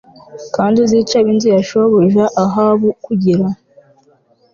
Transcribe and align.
kandi 0.55 0.75
uzice 0.85 1.13
ab 1.19 1.27
inzu 1.33 1.47
ya 1.55 1.61
shobuja 1.69 2.25
ahabu 2.43 2.87
kugira 3.05 3.45